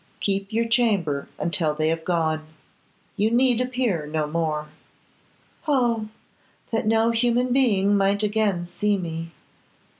Keep 0.19 0.51
your 0.51 0.67
chamber 0.67 1.29
until 1.37 1.75
they 1.75 1.89
have 1.89 2.03
gone. 2.03 2.47
You 3.17 3.29
need 3.29 3.61
appear 3.61 4.07
no 4.07 4.25
more.' 4.25 4.69
'Oh! 5.67 6.09
that 6.71 6.87
no 6.87 7.11
human 7.11 7.53
being 7.53 7.95
might 7.95 8.23
again 8.23 8.65
see 8.65 8.97
me! 8.97 9.29